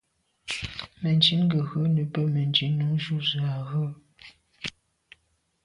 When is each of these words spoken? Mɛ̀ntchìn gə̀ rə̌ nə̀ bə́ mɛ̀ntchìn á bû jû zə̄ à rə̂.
Mɛ̀ntchìn 1.01 1.41
gə̀ 1.51 1.59
rə̌ 1.69 1.81
nə̀ 1.93 2.05
bə́ 2.13 2.25
mɛ̀ntchìn 2.33 2.75
á 2.81 2.83
bû 2.89 2.95
jû 3.03 3.15
zə̄ 3.29 3.43
à 3.55 3.57
rə̂. 3.69 3.85